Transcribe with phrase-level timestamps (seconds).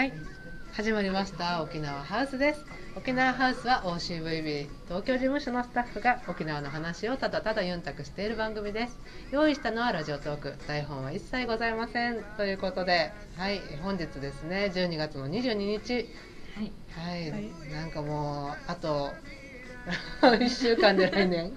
[0.00, 0.14] はい。
[0.72, 1.62] 始まりました。
[1.62, 2.64] 沖縄ハウスです。
[2.96, 8.98] 沖縄ハウスは OCVB 東京事務所のスタッフが沖縄の話をただただユンタクしている番組です。
[9.30, 10.54] 用意したのはラジオトーク。
[10.66, 12.22] 台本は一切ございません。
[12.38, 13.60] ということではい。
[13.82, 15.92] 本日ですね12月の22日。
[15.92, 17.50] はい、はい、はい。
[17.70, 19.12] なんかもうあと
[20.20, 21.52] 1週間で来年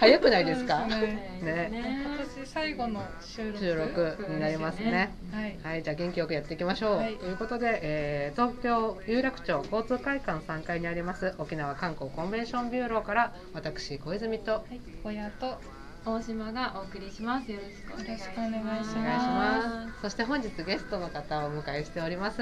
[0.00, 0.86] 早くないですか？
[0.86, 6.96] ねね今年最後の収録収録になりますねはいはい、じゃあ元気よくやっていきましょう。
[6.98, 15.60] はいということで、えー東京有楽町交通会館3階にあります沖縄観光コンベンションビューローから私小泉とはい親と
[16.06, 17.52] 大島がお送りします。
[17.52, 18.38] よろしくお願いします。
[18.38, 20.00] よろしくお願いしますお願いします。
[20.00, 22.40] そして本日ゲストの方をお迎えしております。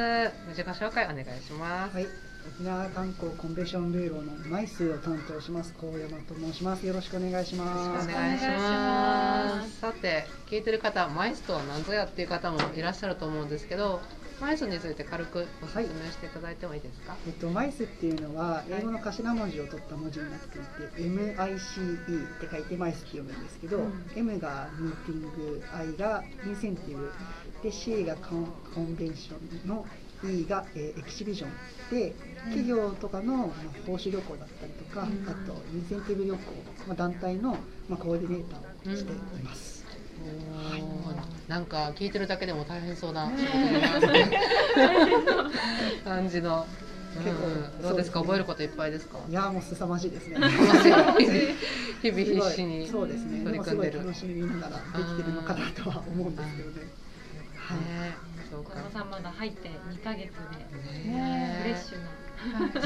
[0.51, 1.97] 自己紹介お願いします。
[1.97, 2.07] はい、
[2.49, 6.87] 沖縄観光コンベンションビューローのマイスを担当します香山と申します。
[6.87, 8.09] よろしくお願いします。
[8.09, 8.51] しお願いしま。
[9.59, 14.01] ますさて、聞いてる方、マイスとは何ぞやっていう方もいらっしゃると思うんですけど、
[14.41, 17.17] マイスについて軽くご説明していただいてもいいですか？
[17.27, 21.57] えっとマイスっていうのは英語の頭文字を取った文字になっていて、MICE
[22.39, 27.13] って書いてマイスって読むんですけど、うん M がミーティング、I がインセンティブ、
[27.63, 29.85] で C がコンコンベンションの
[30.25, 31.51] E が、えーエキシビジョン
[31.91, 32.13] で
[32.47, 33.51] 企業とかの、まあ、
[33.87, 36.39] 報酬旅行だったりとか、うんあとインセンティブ旅行、
[36.87, 37.57] まあ、団体の、
[37.89, 39.85] まあ、コーディネーターをしています。
[40.21, 44.07] おーなんか聞いてるだけでも大変そうな仕事だなって
[46.05, 46.67] 感じの。
[47.25, 48.21] 結構うんどうですか？
[48.21, 49.19] ね覚えることいっぱいですか？
[49.29, 50.37] いやーもう凄まじいですね。
[52.03, 53.43] 日々必死にそうですね。
[53.45, 53.99] 取り組んでる。
[54.01, 56.87] 楽しみながらできてるのかなとは思うんですけどね。
[57.69, 57.79] はい。
[57.81, 58.17] ね
[58.51, 60.33] そうかさんまだ入って2ヶ月
[61.05, 62.09] でねフレッシュな。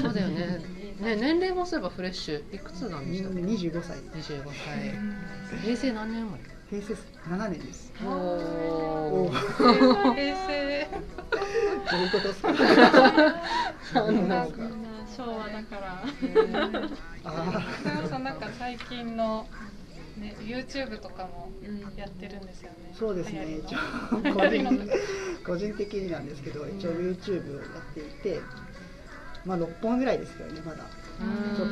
[0.03, 0.61] そうだよね。
[1.01, 3.99] ね年齢もそういえばフレッシュいくつなんでしたっけ？25歳。
[4.15, 4.99] 二十五歳。
[5.63, 6.43] 平成何年生まれ？
[6.71, 7.93] 平成7年です。
[8.05, 9.33] おお。
[10.15, 10.89] 平成
[11.91, 12.53] どういうことですか？
[13.95, 14.47] なんだみんな
[15.17, 16.03] 昭和だから。
[17.25, 19.47] あ長尾さんなんか最近の
[20.23, 22.93] ね YouTube とかもうんやってるんですよね。
[22.95, 23.59] あ、そうですね。
[23.59, 24.91] 一応流個人
[25.45, 28.41] 個人的になんですけど、一応 YouTube をやっていて、
[29.45, 30.85] まあ6本ぐらいですけどねまだ。
[31.21, 31.57] うん。
[31.57, 31.69] ちょっ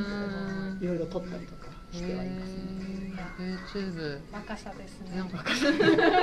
[0.79, 2.61] といろいろ撮ったりとかしてはいますね。
[3.39, 5.17] YouTube 若さですね。
[5.17, 5.39] なんか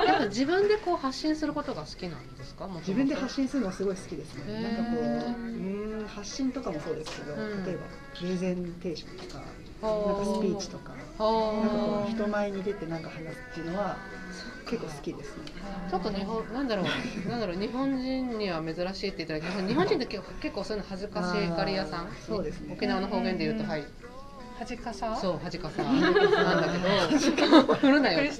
[0.06, 2.68] やっぱ自分でこう発信することが好きなんですか？
[2.80, 4.62] 自分で発信するのすごい好きですね。
[4.76, 7.66] なんかこう、うーん発信とかもそうですけど、うん。
[7.66, 7.82] 例えば
[8.18, 9.44] プレゼンテーションとか、
[9.82, 13.98] ほなんかスピーチとか、なんかこはう人前に出てなんか話すっていうのは
[14.70, 15.44] 結構好きですね。
[15.90, 16.86] ちょっと日本なんだろう。
[17.30, 17.58] なんだろう。
[17.60, 22.08] 日本人には珍しいって言ったら日本人って結構結構そういうの恥ずかしがり屋さん？
[22.26, 22.74] そうですね。
[22.74, 23.86] 沖縄の方言で言うとうんはい
[24.60, 25.16] 恥かさ？
[25.16, 27.76] そう恥かさなんだけど。
[27.76, 28.32] 振るなよ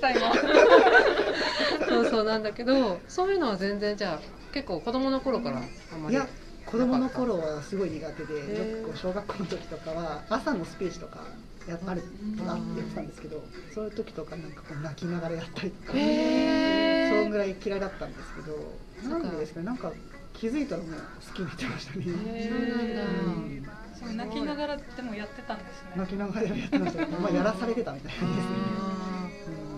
[1.88, 4.20] そうそうなんだけどそういうのは全然じゃあ
[4.54, 5.62] 結構子供の頃から
[5.94, 6.28] あんまりいや
[6.66, 11.20] 子供の頃はすごい苦手で、ーよくこう小学校の時とかは朝のスピーチとか
[11.68, 12.04] やある
[12.46, 13.42] なってやってたんですけど、
[13.74, 19.94] そういう時とかなんかこう泣きながらやったりとか、そんぐらい嫌いだったんですけど、そうかなんでですかねなんか
[20.34, 20.92] 気づいたらもう
[21.26, 22.06] 好きになってましたね。
[22.06, 23.04] へそうなんだ。
[23.04, 23.68] うん
[24.06, 25.92] 泣きながらでもやってたんですね。
[25.96, 28.28] 泣きながらやってましたけど、 まあやらされてたみたいですね。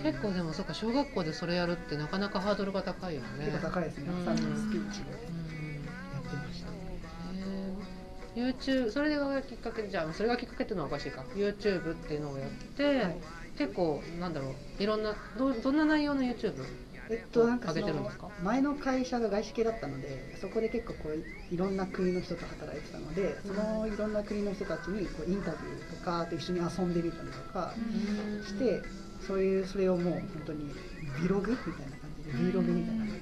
[0.04, 3.46] 結構でもそうか小学校でそれやるってなかなかハードルが高いよね。
[3.46, 4.10] 結構高いですね。
[4.10, 4.22] うん。
[4.22, 5.12] 朝のスピーチで。
[5.12, 5.86] うん。
[5.86, 6.70] やってました。
[8.36, 11.24] YouTube それがきっかけじゃあそれがきっかけっていうのはおかしいか。
[11.36, 13.18] YouTube っていうのをやって、はい。
[13.58, 14.50] 結構なんだろ
[14.80, 14.84] う。
[14.84, 16.64] いろんなどうどんな内容の YouTube
[17.10, 18.12] えっとなんかその
[18.44, 27.74] 前の会社が外資系だったのでそこで結構こういろんな国の人と働いてたのでそのいろんな国の人たちにこうインタビューとかあと一緒に遊んでみたりとか
[28.46, 28.82] して
[29.26, 30.72] そういうそれをもう本当に
[31.22, 33.18] ビログみたいな感じで Vlog みたいな感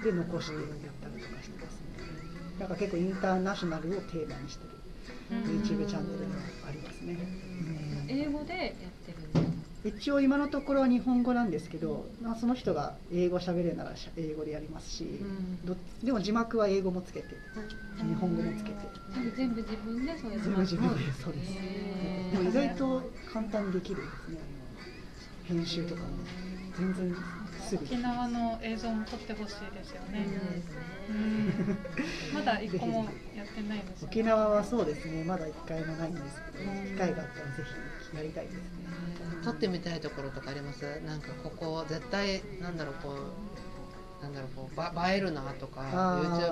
[0.00, 0.64] じで残してやっ
[1.02, 1.80] たりとかしてますね。
[2.58, 4.70] なんか結構インターナショナルをテーマにしてる
[5.30, 9.47] YouTube チャンネルがありますね、うん英語でやってるんですか？
[9.84, 15.64] 一応今のところは日本語なんですけど、まあ、その人が英語喋れるならしゃ英語でやりますし、ん。
[15.64, 17.28] どでも字幕は英語もつけて
[17.96, 18.76] 日本語もつけて。
[19.36, 21.52] 全部自分でそれ全部自分でそうです。
[21.54, 22.32] へー。
[22.32, 24.38] でも意外と簡単にできるですね。
[25.44, 26.08] 編集とかも。
[26.78, 27.16] 全然
[27.60, 30.57] すぐ沖縄の映像も撮ってほしいですよね、ううん
[32.34, 33.04] まだ一個も
[33.36, 35.24] やってないんです沖縄はそうですね。
[35.24, 37.62] まだ一回もないんですけど機会があったらぜ
[38.10, 38.60] ひやりたいですね。
[39.44, 40.84] 撮ってみたいところとかあります？
[41.06, 43.16] なんかここ絶対なんだろうこう
[44.20, 45.80] なんだろうこうば映えるなとか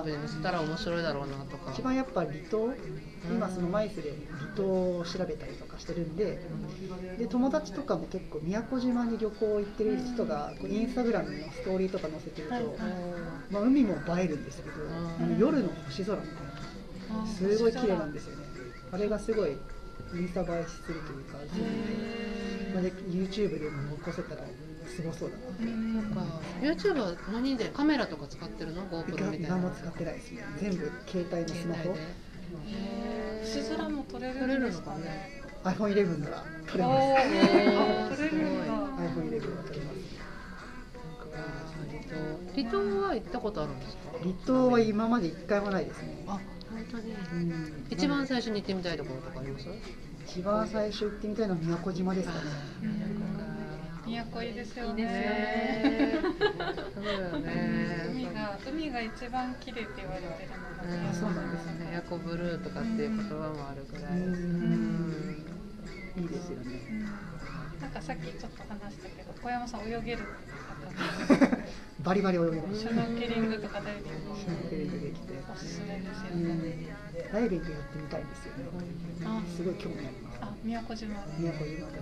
[0.01, 1.71] YouTube で見せたら面白いだろうなとか。
[1.73, 2.73] 一番やっぱ離島？
[3.29, 4.63] 今そのマイスで離島
[4.99, 6.39] を調べたりとかしてるんで。
[7.17, 12.53] で友達とかも結構宮古島に旅行行ってる人がこうインスタグラムのストーリーとか載せてると、
[13.51, 15.23] まあ、海も映えるんですけど、うん。
[15.23, 16.35] あの夜の星空みたい
[17.17, 18.45] なすごい綺麗なんですよね。
[18.91, 19.53] あれがすごいイ
[20.21, 21.37] ンスタ映えするというか、
[22.73, 24.41] まあ、で YouTube でも残せたら
[24.97, 25.65] すごそうだなって。
[25.65, 26.21] なんか
[26.61, 29.49] YouTube は何でカメラとか使ってるの？GoPro みたいな。
[29.49, 30.41] 何も使ってないですね。
[30.59, 31.95] 全部携帯のスマホ。
[33.43, 35.43] 星空も撮れ撮れるんですかね？
[35.63, 37.01] かね iPhone11 なら撮れおます。
[37.01, 38.73] ーえー 撮れるんだ。
[38.73, 39.97] iPhone11 は撮れます。
[42.55, 43.61] 離島離島は行ったこと。
[43.63, 46.23] あるんですか離島は今まで一回もないですね。
[46.27, 46.41] あ本
[46.91, 47.11] 当に。
[47.11, 47.85] うん。
[47.91, 49.67] 一番最初に行ってみたいところとかあります？
[50.25, 52.39] 一番最初行ってみたいのは宮古島ですかね
[54.07, 56.13] 宮古いいですよいいですよね。
[56.95, 58.05] そうだよね。
[58.09, 61.03] 海が海が一番綺麗って言われてるのがうん。
[61.03, 61.91] ねそうなんですね。
[61.93, 64.11] ヤコブルーとかっていう言葉もあるぐらい。
[64.13, 64.33] うん。
[64.33, 66.23] うん。
[66.23, 67.05] いいですよねうん
[67.79, 71.57] なんかさっきちょっと話したけど小山さん泳げるってなんか
[72.01, 72.79] バリバリ泳ぎます。
[72.81, 76.63] シュノーケリングとかダイビングシュノーケリングできておすすめですようん。
[76.63, 76.87] ね。
[77.31, 78.65] ダイビングやってみたいんですよね。
[79.25, 81.33] あすごい興味ありますあ宮古島で。
[81.37, 81.85] 宮古島。
[81.85, 81.99] で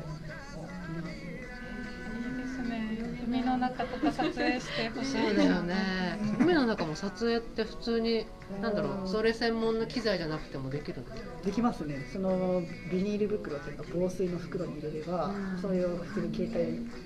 [2.69, 2.97] ね。
[3.27, 5.11] 海の中とか撮影してほしい。
[5.11, 6.19] そうだよね。
[6.39, 8.25] 海の中も撮影って普通に
[8.61, 11.05] なんだろうそれ専門の機材じゃなくてもできるの？
[11.43, 16.51] できますねそのビニール袋というか防水の袋に入れれば、うんそれを普通に携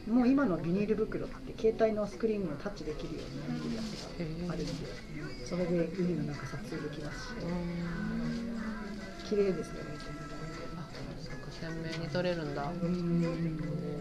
[0.08, 4.74] 帯もう今のビニール袋って携帯のスクリーンをタッチできるようになってるやつがあるんで
[5.46, 7.34] それで海の中撮影できますし
[9.30, 9.80] 綺麗ですよね
[10.78, 10.88] あ、
[11.22, 11.70] そっか鮮
[12.00, 12.64] 明に撮れるんだ。
[12.82, 13.99] うん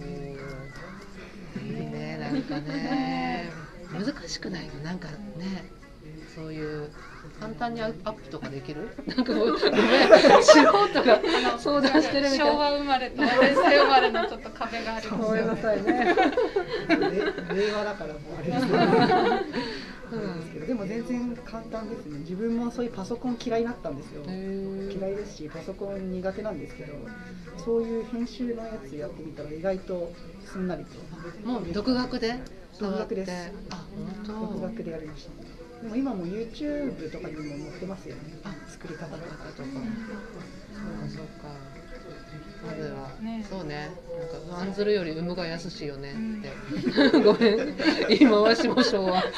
[2.32, 3.50] なんかね。
[3.92, 4.74] 難しくないの？
[4.82, 5.64] なんかね。
[6.34, 6.90] そういう
[7.40, 8.90] 簡単にアップとかできる？
[9.06, 11.20] なんかもうごめん素人が
[11.58, 12.52] 相談してるみたいな。
[12.52, 16.14] 昭和生まれと平成生まれのちょっと壁がありますごめんなさいね。
[16.88, 16.94] れ
[17.66, 18.78] 令和だからもうあれですけど
[20.16, 20.40] なん。
[20.40, 22.18] ですけどでも全然簡単ですね。
[22.20, 24.22] 自分もそういうパソコン嫌いになったんですよ。
[24.24, 26.94] 嫌いですしパソコン苦手なんですけど
[27.64, 30.12] そういう編集のやつやってみたら意外と
[30.44, 31.48] すんなりと。
[31.48, 32.40] もう独学で
[32.78, 33.32] 独学です。
[33.70, 33.86] あ
[34.24, 34.32] 本当。
[34.54, 35.82] 独学でやりました。
[35.82, 38.38] でも今も YouTube とかにも載ってますよね。
[38.44, 39.26] あ作り方がとか。
[39.56, 39.80] そうか
[44.68, 47.56] なんか案ずるより産むが安しいよねって、 ごめん。
[48.08, 49.22] 言い回しも昭和。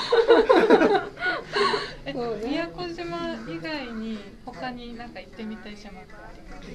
[2.06, 6.75] えね宮古島以外に他になんか行ってみたい島ってあります行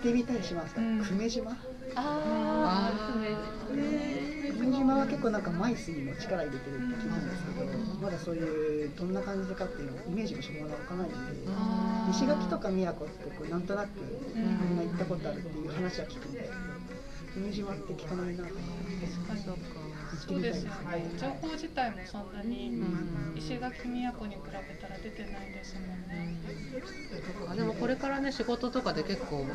[0.00, 1.00] ってみたりしました、うん。
[1.00, 1.56] 久米島？
[1.96, 3.52] あ久米島。
[5.02, 7.66] は結構なんかマイスにも力入れてるって聞いたんですけど
[8.00, 11.16] まだそういうどんな感じかっていうのイメージもしょうがわかないんで
[11.48, 13.88] あ石垣とか宮古ってこうなんとなく
[14.34, 16.50] みんな行ったことあるっていう話は聞くんで
[17.34, 18.50] 久米島って聞かないなそ
[19.52, 19.60] うか
[20.26, 21.10] そうですよね。
[21.18, 25.52] 情報自体もそんなにうん石垣宮古に比べたら出てない。
[25.52, 26.36] ですもんね
[27.48, 29.46] あでもこれからね仕事とかで結構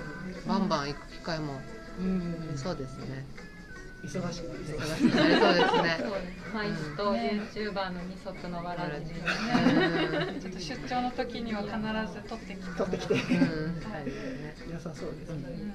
[0.47, 1.59] バンバン行く機会も
[1.99, 3.25] うんそうですね
[4.03, 6.11] 忙しくなりそう忙しくなりそうですねそう
[6.53, 13.13] マイスと YouTuber の二足のわらじちょっと出張の時には必ず撮ってきて撮ってきて。
[13.13, 13.19] うん。
[13.19, 15.73] そうですね良さそうですね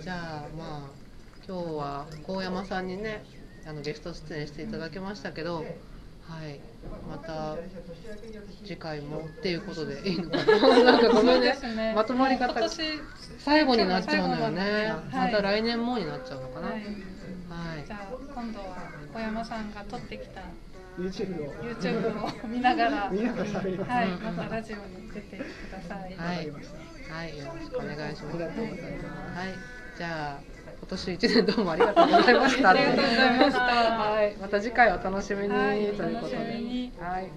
[0.00, 1.02] じゃあまあ
[1.46, 3.24] 今日は高山さんにね
[3.66, 5.62] あのゲスト出演していただきましたけどは
[6.48, 6.60] い
[7.08, 7.56] また
[8.64, 10.84] 次回もっていうことでいいのかな？
[10.84, 11.56] なんかごめんね。
[11.76, 11.92] ね。
[11.94, 12.54] まとまり方
[13.38, 14.92] 最後になっちゃうのよね。
[15.10, 16.68] はいまた来年もになっちゃうのかな？
[16.68, 20.40] ははいい、じゃあ今度は小山さんが撮ってきた
[20.98, 21.54] YouTube を。
[21.62, 23.10] YouTube を見ながら。
[23.12, 26.14] 見ながら喋ります、はい、うんまたラジオに出てください。
[26.16, 26.36] はい。
[26.36, 27.14] わかりました。
[27.14, 28.36] はい、よろしくお願いします。
[28.36, 29.38] ありがとうございます。
[29.38, 30.40] はいじゃあ
[30.80, 32.70] 今年一年どうもありがとうございました。
[32.70, 33.60] ありがとうございました。
[33.60, 36.36] はいまた次回お楽しみに、はいということで。
[36.36, 36.92] お楽しみに。
[36.98, 37.30] はい